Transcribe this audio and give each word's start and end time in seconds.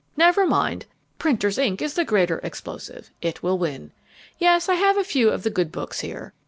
Never 0.17 0.47
mind! 0.47 0.87
Printer's 1.19 1.59
ink 1.59 1.79
is 1.79 1.93
the 1.93 2.03
greater 2.03 2.39
explosive: 2.39 3.11
it 3.21 3.43
will 3.43 3.59
win. 3.59 3.91
Yes, 4.39 4.67
I 4.67 4.73
have 4.73 4.97
a 4.97 5.03
few 5.03 5.29
of 5.29 5.43
the 5.43 5.51
good 5.51 5.71
books 5.71 5.99
here. 5.99 6.33